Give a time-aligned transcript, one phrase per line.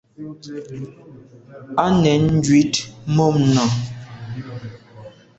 [1.83, 2.73] Á nèn njwit
[3.15, 3.63] mum nà.